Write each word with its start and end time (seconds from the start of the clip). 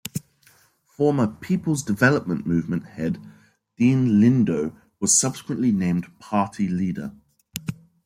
Former 0.87 1.27
People's 1.27 1.83
Development 1.83 2.43
Movement 2.47 2.85
head 2.87 3.19
Dean 3.77 4.19
Lindo 4.19 4.75
was 4.99 5.13
subsequently 5.13 5.71
named 5.71 6.07
party 6.17 6.67
leader. 6.67 7.11